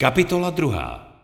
[0.00, 1.16] Kapitola druhá.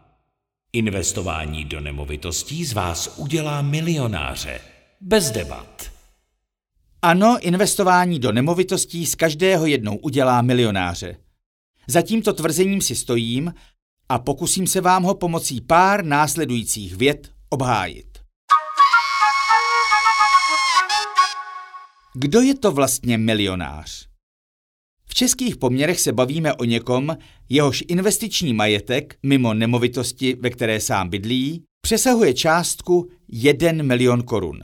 [0.72, 4.60] Investování do nemovitostí z vás udělá milionáře.
[5.00, 5.90] Bez debat.
[7.02, 11.16] Ano, investování do nemovitostí z každého jednou udělá milionáře.
[11.86, 13.54] Za tímto tvrzením si stojím
[14.08, 18.18] a pokusím se vám ho pomocí pár následujících vět obhájit.
[22.14, 24.05] Kdo je to vlastně milionář?
[25.18, 27.16] Českých poměrech se bavíme o někom,
[27.48, 34.62] jehož investiční majetek, mimo nemovitosti, ve které sám bydlí, přesahuje částku 1 milion korun.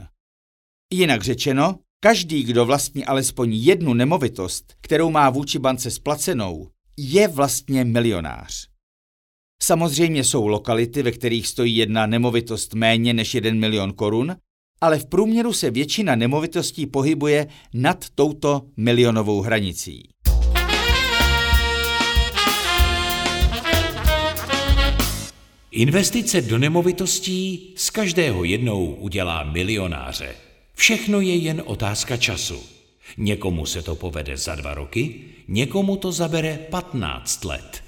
[0.93, 6.67] Jinak řečeno, každý, kdo vlastní alespoň jednu nemovitost, kterou má vůči bance splacenou,
[6.97, 8.67] je vlastně milionář.
[9.63, 14.35] Samozřejmě jsou lokality, ve kterých stojí jedna nemovitost méně než 1 milion korun,
[14.81, 20.12] ale v průměru se většina nemovitostí pohybuje nad touto milionovou hranicí.
[25.75, 30.35] Investice do nemovitostí z každého jednou udělá milionáře.
[30.73, 32.63] Všechno je jen otázka času.
[33.17, 35.15] Někomu se to povede za dva roky,
[35.47, 37.83] někomu to zabere 15 let.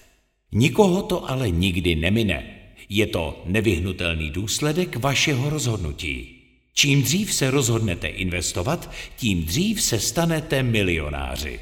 [0.52, 2.60] Nikoho to ale nikdy nemine.
[2.90, 6.42] Je to nevyhnutelný důsledek vašeho rozhodnutí.
[6.74, 11.60] Čím dřív se rozhodnete investovat, tím dřív se stanete milionáři.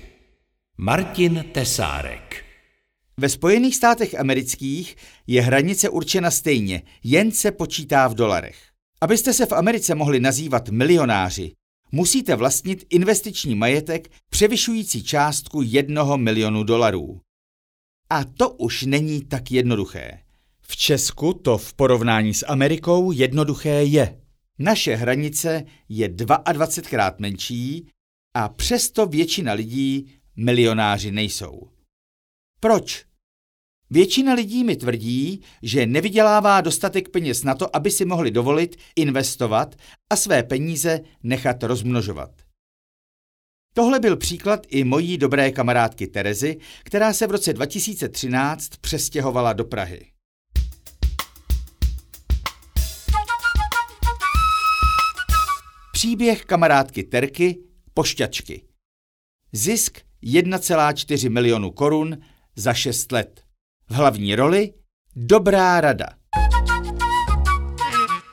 [0.78, 2.43] Martin Tesárek
[3.18, 4.96] Ve Spojených státech amerických
[5.28, 8.58] je hranice určena stejně, jen se počítá v dolarech.
[9.02, 11.52] Abyste se v Americe mohli nazývat milionáři,
[11.92, 17.22] musíte vlastnit investiční majetek převyšující částku jednoho milionu dolarů.
[18.10, 20.20] A to už není tak jednoduché.
[20.62, 24.22] V Česku to v porovnání s Amerikou jednoduché je.
[24.60, 27.88] Naše hranice je 22krát menší
[28.34, 31.73] a přesto většina lidí milionáři nejsou.
[32.64, 33.06] Proč?
[33.90, 39.76] Většina lidí mi tvrdí, že nevydělává dostatek peněz na to, aby si mohli dovolit investovat
[40.10, 42.30] a své peníze nechat rozmnožovat.
[43.74, 49.66] Tohle byl příklad i mojí dobré kamarádky Terezy, která se v roce 2013 přestěhovala do
[49.66, 50.12] Prahy.
[55.94, 57.64] Příběh kamarádky Terky,
[57.94, 58.64] pošťačky.
[59.54, 62.18] Zisk 1,4 milionu korun
[62.56, 63.42] za 6 let.
[63.90, 64.74] V hlavní roli
[65.16, 66.10] Dobrá rada.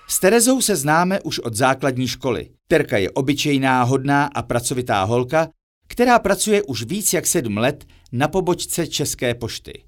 [0.08, 2.50] S Terezou se známe už od základní školy.
[2.68, 5.48] Terka je obyčejná, hodná a pracovitá holka,
[5.88, 9.84] která pracuje už víc jak sedm let na pobočce České pošty.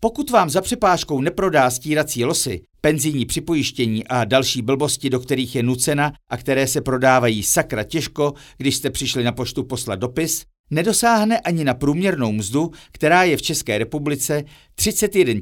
[0.00, 5.62] Pokud vám za přepážkou neprodá stírací losy, penzijní připojištění a další blbosti, do kterých je
[5.62, 11.40] nucena a které se prodávají sakra těžko, když jste přišli na poštu poslat dopis, nedosáhne
[11.40, 14.44] ani na průměrnou mzdu, která je v České republice
[14.74, 15.40] 31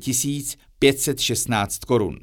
[0.78, 2.18] 516 korun.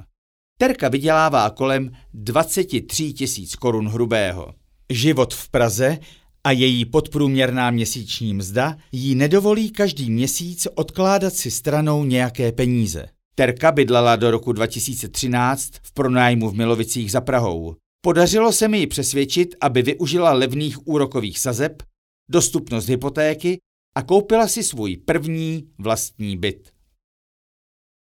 [0.59, 4.53] Terka vydělává kolem 23 tisíc korun hrubého.
[4.89, 5.99] Život v Praze
[6.43, 13.07] a její podprůměrná měsíční mzda jí nedovolí každý měsíc odkládat si stranou nějaké peníze.
[13.35, 17.75] Terka bydlela do roku 2013 v pronájmu v Milovicích za Prahou.
[18.01, 21.83] Podařilo se mi ji přesvědčit, aby využila levných úrokových sazeb,
[22.29, 23.59] dostupnost hypotéky
[23.95, 26.73] a koupila si svůj první vlastní byt.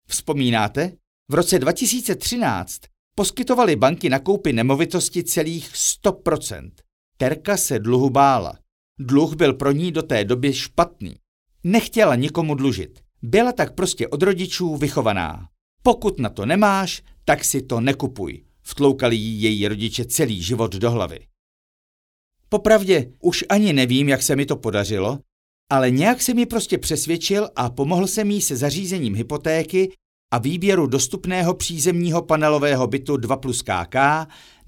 [0.08, 0.92] Vzpomínáte?
[1.32, 2.82] V roce 2013
[3.16, 6.72] poskytovaly banky na koupy nemovitosti celých 100%.
[7.18, 8.60] Terka se dluhu bála.
[9.00, 11.16] Dluh byl pro ní do té doby špatný.
[11.64, 13.00] Nechtěla nikomu dlužit.
[13.22, 15.48] Byla tak prostě od rodičů vychovaná.
[15.84, 18.46] Pokud na to nemáš, tak si to nekupuj.
[18.62, 21.28] Vtloukali jí její rodiče celý život do hlavy.
[22.53, 25.19] Popravdě už ani nevím, jak se mi to podařilo,
[25.72, 29.91] ale nějak se mi prostě přesvědčil a pomohl jsem jí se zařízením hypotéky
[30.34, 33.95] a výběru dostupného přízemního panelového bytu 2 plus KK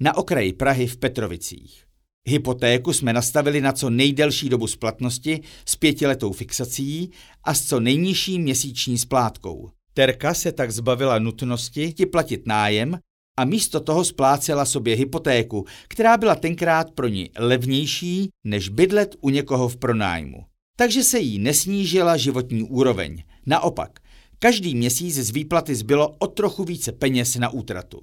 [0.00, 1.84] na okraji Prahy v Petrovicích.
[2.28, 7.10] Hypotéku jsme nastavili na co nejdelší dobu splatnosti s pětiletou fixací
[7.44, 9.70] a s co nejnižší měsíční splátkou.
[9.94, 12.98] Terka se tak zbavila nutnosti ti platit nájem
[13.36, 19.30] a místo toho splácela sobě hypotéku, která byla tenkrát pro ní levnější než bydlet u
[19.30, 20.44] někoho v pronájmu.
[20.76, 23.22] Takže se jí nesnížila životní úroveň.
[23.46, 24.00] Naopak,
[24.38, 28.02] každý měsíc z výplaty zbylo o trochu více peněz na útratu.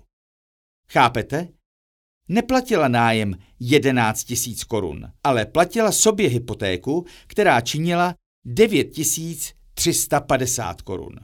[0.92, 1.48] Chápete?
[2.30, 8.16] Neplatila nájem 11 tisíc korun, ale platila sobě hypotéku, která činila
[8.46, 8.88] 9
[9.74, 11.16] 350 korun.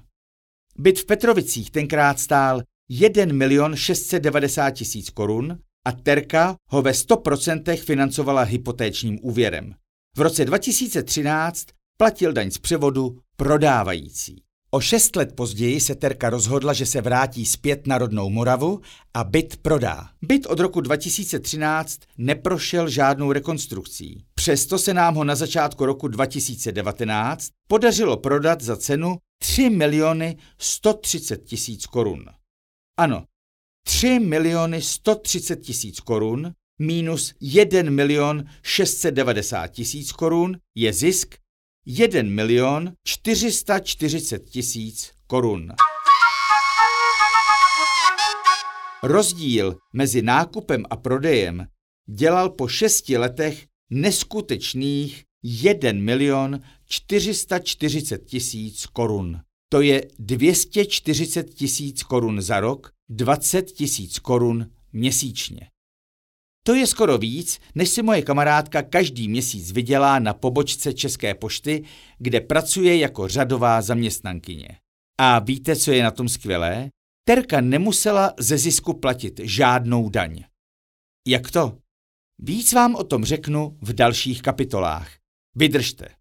[0.78, 7.77] Byt v Petrovicích tenkrát stál 1 milion 690 tisíc korun a Terka ho ve 100%
[7.77, 9.74] financovala hypotéčním úvěrem.
[10.18, 11.65] V roce 2013
[11.97, 14.44] platil daň z převodu prodávající.
[14.71, 18.81] O šest let později se Terka rozhodla, že se vrátí zpět na rodnou Moravu
[19.13, 20.09] a byt prodá.
[20.21, 24.24] Byt od roku 2013 neprošel žádnou rekonstrukcí.
[24.36, 31.44] Přesto se nám ho na začátku roku 2019 podařilo prodat za cenu 3 miliony 130
[31.44, 32.25] tisíc korun.
[33.00, 33.25] Ano,
[33.84, 41.36] 3 miliony 130 tisíc korun minus 1 milion 690 tisíc korun je zisk
[41.86, 45.74] 1 milion 440 tisíc korun.
[49.04, 51.68] Rozdíl mezi nákupem a prodejem
[52.10, 59.42] dělal po šesti letech neskutečných 1 milion 440 tisíc korun.
[59.71, 65.69] To je 240 tisíc korun za rok, 20 tisíc korun měsíčně.
[66.66, 71.83] To je skoro víc, než si moje kamarádka každý měsíc vydělá na pobočce České pošty,
[72.18, 74.68] kde pracuje jako řadová zaměstnankyně.
[75.19, 76.89] A víte, co je na tom skvělé?
[77.27, 80.44] Terka nemusela ze zisku platit žádnou daň.
[81.27, 81.77] Jak to?
[82.39, 85.12] Víc vám o tom řeknu v dalších kapitolách.
[85.56, 86.19] Vydržte.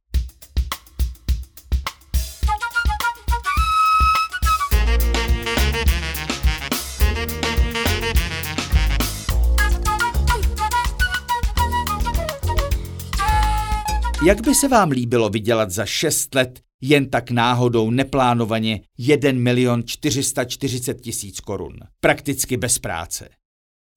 [14.28, 19.82] Jak by se vám líbilo vydělat za 6 let jen tak náhodou neplánovaně 1 milion
[19.86, 23.28] 440 tisíc korun, prakticky bez práce?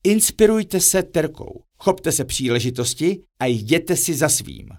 [0.04, 4.70] Inspirujte se terkou, chopte se příležitosti a jděte si za svým.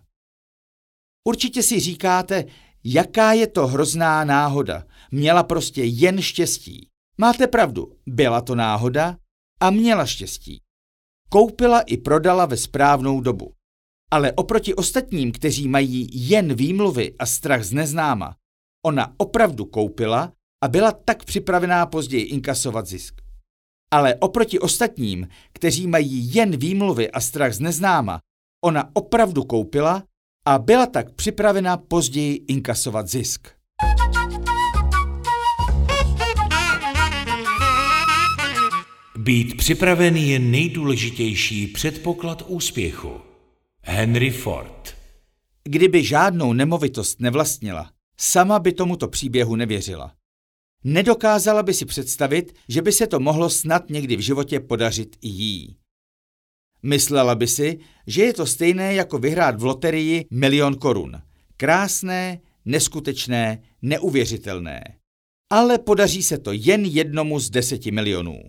[1.25, 2.45] Určitě si říkáte,
[2.85, 4.85] jaká je to hrozná náhoda.
[5.11, 6.89] Měla prostě jen štěstí.
[7.19, 9.17] Máte pravdu, byla to náhoda
[9.61, 10.61] a měla štěstí.
[11.29, 13.53] Koupila i prodala ve správnou dobu.
[14.13, 18.37] Ale oproti ostatním, kteří mají jen výmluvy a strach z neznáma,
[18.87, 20.33] ona opravdu koupila
[20.65, 23.15] a byla tak připravená později inkasovat zisk.
[23.93, 28.21] Ale oproti ostatním, kteří mají jen výmluvy a strach z neznáma,
[28.65, 30.03] ona opravdu koupila
[30.47, 33.49] a byla tak připravena později inkasovat zisk.
[39.19, 43.32] Být připravený je nejdůležitější předpoklad úspěchu.
[43.85, 44.95] Henry Ford
[45.65, 50.15] Kdyby žádnou nemovitost nevlastnila, sama by tomuto příběhu nevěřila.
[50.85, 55.29] Nedokázala by si představit, že by se to mohlo snad někdy v životě podařit i
[55.29, 55.77] jí.
[56.83, 61.23] Myslela by si, že je to stejné jako vyhrát v loterii milion korun.
[61.57, 64.85] Krásné, neskutečné, neuvěřitelné.
[65.51, 68.43] Ale podaří se to jen jednomu z deseti milionů.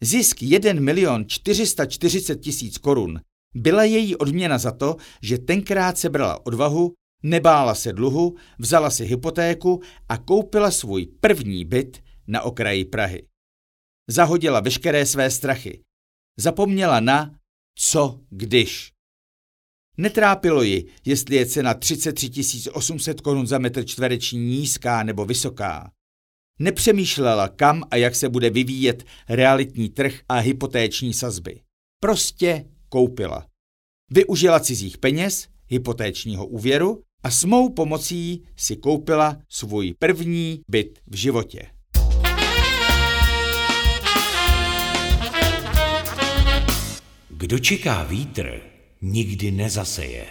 [0.00, 3.20] Zisk 1 milion 440 tisíc korun
[3.54, 9.04] byla její odměna za to, že tenkrát se brala odvahu, nebála se dluhu, vzala si
[9.04, 13.26] hypotéku a koupila svůj první byt na okraji Prahy.
[14.10, 15.82] Zahodila veškeré své strachy.
[16.38, 17.38] Zapomněla na
[17.78, 18.92] co když.
[19.96, 25.90] Netrápilo ji, jestli je cena 33 800 korun za metr čtvereční nízká nebo vysoká.
[26.58, 31.60] Nepřemýšlela, kam a jak se bude vyvíjet realitní trh a hypotéční sazby.
[32.00, 33.46] Prostě koupila.
[34.10, 41.16] Využila cizích peněz, hypotéčního úvěru a s mou pomocí si koupila svůj první byt v
[41.16, 41.62] životě.
[47.28, 48.60] Kdo čeká vítr,
[49.02, 50.26] nikdy nezaseje.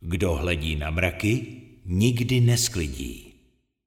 [0.00, 3.34] Kdo hledí na mraky, nikdy nesklidí.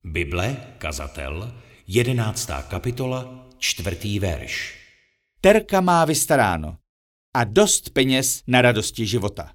[0.04, 1.54] Bible, kazatel,
[1.88, 4.78] jedenáctá kapitola, čtvrtý verš.
[5.42, 6.81] Terka má vystaráno
[7.34, 9.54] a dost peněz na radosti života.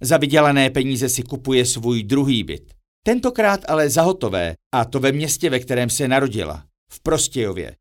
[0.00, 2.74] Za vydělané peníze si kupuje svůj druhý byt.
[3.06, 7.76] Tentokrát ale za hotové, a to ve městě, ve kterém se narodila, v Prostějově.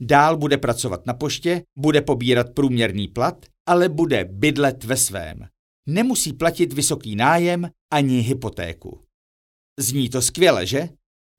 [0.00, 5.48] Dál bude pracovat na poště, bude pobírat průměrný plat, ale bude bydlet ve svém.
[5.88, 9.02] Nemusí platit vysoký nájem ani hypotéku.
[9.80, 10.88] Zní to skvěle, že?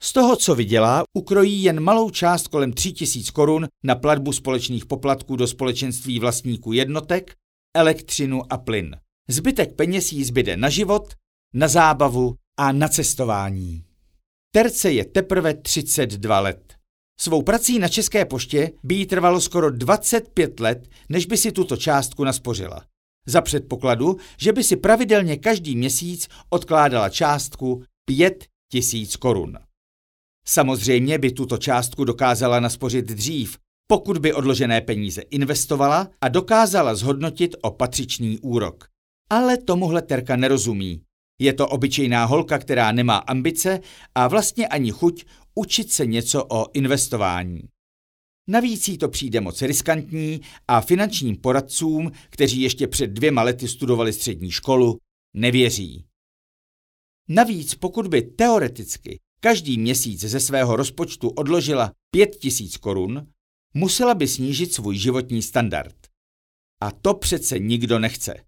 [0.03, 5.36] Z toho, co vydělá, ukrojí jen malou část kolem 3000 korun na platbu společných poplatků
[5.36, 7.36] do společenství vlastníků jednotek,
[7.75, 8.95] elektřinu a plyn.
[9.29, 11.13] Zbytek peněz jí zbyde na život,
[11.53, 13.83] na zábavu a na cestování.
[14.51, 16.74] Terce je teprve 32 let.
[17.19, 21.77] Svou prací na České poště by jí trvalo skoro 25 let, než by si tuto
[21.77, 22.86] částku naspořila.
[23.27, 29.57] Za předpokladu, že by si pravidelně každý měsíc odkládala částku 5 tisíc korun.
[30.48, 33.58] Samozřejmě by tuto částku dokázala naspořit dřív,
[33.88, 38.88] pokud by odložené peníze investovala a dokázala zhodnotit o patřičný úrok.
[39.30, 41.02] Ale tomuhle Terka nerozumí.
[41.42, 43.80] Je to obyčejná holka, která nemá ambice
[44.16, 47.62] a vlastně ani chuť učit se něco o investování.
[48.48, 54.14] Navíc jí to přijde moc riskantní a finančním poradcům, kteří ještě před dvěma lety studovali
[54.14, 54.98] střední školu,
[55.34, 56.06] nevěří.
[57.30, 63.28] Navíc pokud by teoreticky každý měsíc ze svého rozpočtu odložila 5000 korun,
[63.74, 65.96] musela by snížit svůj životní standard.
[66.82, 68.44] A to přece nikdo nechce.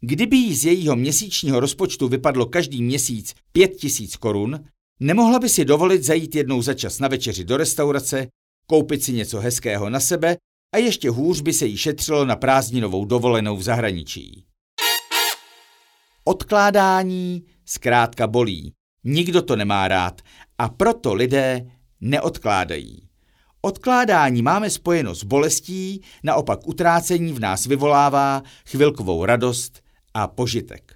[0.00, 4.64] Kdyby jí z jejího měsíčního rozpočtu vypadlo každý měsíc 5000 korun,
[5.00, 8.26] nemohla by si dovolit zajít jednou za čas na večeři do restaurace,
[8.66, 10.36] koupit si něco hezkého na sebe
[10.74, 14.44] a ještě hůř by se jí šetřilo na prázdninovou dovolenou v zahraničí.
[16.24, 18.72] Odkládání zkrátka bolí.
[19.04, 20.22] Nikdo to nemá rád
[20.58, 21.66] a proto lidé
[22.00, 23.08] neodkládají.
[23.62, 29.82] Odkládání máme spojeno s bolestí, naopak utrácení v nás vyvolává chvilkovou radost
[30.14, 30.94] a požitek.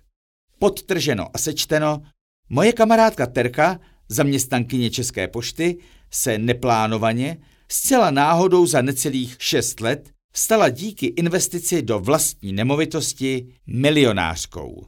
[0.58, 2.02] Podtrženo a sečteno,
[2.48, 5.78] moje kamarádka Terka, zaměstnankyně České pošty,
[6.10, 14.86] se neplánovaně, zcela náhodou za necelých šest let, stala díky investici do vlastní nemovitosti milionářkou.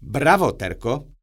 [0.00, 1.17] Bravo, Terko!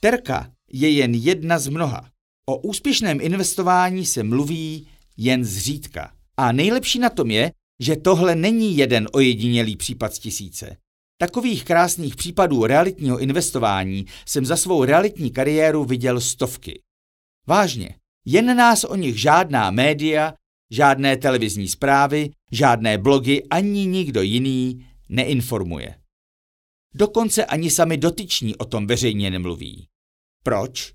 [0.00, 2.10] Terka je jen jedna z mnoha.
[2.48, 6.12] O úspěšném investování se mluví jen zřídka.
[6.36, 10.76] A nejlepší na tom je, že tohle není jeden ojedinělý případ z tisíce.
[11.20, 16.82] Takových krásných případů realitního investování jsem za svou realitní kariéru viděl stovky.
[17.46, 17.94] Vážně,
[18.26, 20.34] jen nás o nich žádná média,
[20.70, 25.97] žádné televizní zprávy, žádné blogy ani nikdo jiný neinformuje.
[26.94, 29.88] Dokonce ani sami dotyční o tom veřejně nemluví.
[30.44, 30.94] Proč?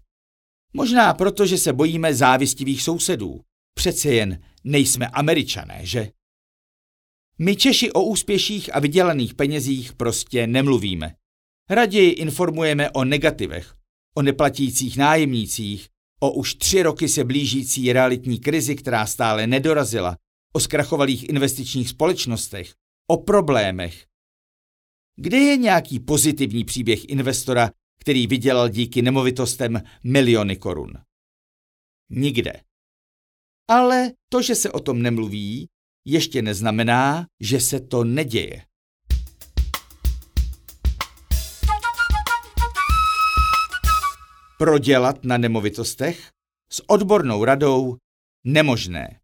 [0.74, 3.42] Možná proto, že se bojíme závistivých sousedů.
[3.74, 6.12] Přece jen nejsme američané, že?
[7.40, 11.16] My Češi o úspěších a vydělaných penězích prostě nemluvíme.
[11.70, 13.76] Raději informujeme o negativech,
[14.16, 20.18] o neplatících nájemnících, o už tři roky se blížící realitní krizi, která stále nedorazila,
[20.54, 22.74] o zkrachovalých investičních společnostech,
[23.08, 24.06] o problémech.
[25.16, 30.94] Kde je nějaký pozitivní příběh investora, který vydělal díky nemovitostem miliony korun?
[32.10, 32.54] Nikde.
[33.68, 35.70] Ale to, že se o tom nemluví,
[36.06, 38.66] ještě neznamená, že se to neděje.
[44.58, 46.30] Prodělat na nemovitostech
[46.72, 47.98] s odbornou radou
[48.44, 49.23] nemožné.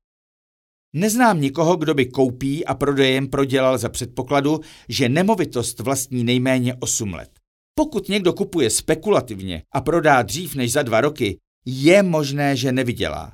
[0.94, 7.14] Neznám nikoho, kdo by koupí a prodejem prodělal za předpokladu, že nemovitost vlastní nejméně 8
[7.14, 7.30] let.
[7.76, 13.34] Pokud někdo kupuje spekulativně a prodá dřív než za dva roky, je možné, že nevydělá.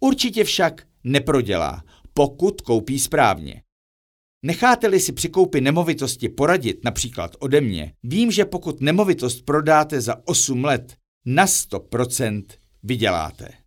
[0.00, 1.82] Určitě však neprodělá,
[2.14, 3.62] pokud koupí správně.
[4.42, 10.16] Necháte-li si při koupi nemovitosti poradit například ode mě, vím, že pokud nemovitost prodáte za
[10.24, 10.96] 8 let,
[11.26, 12.44] na 100%
[12.82, 13.63] vyděláte.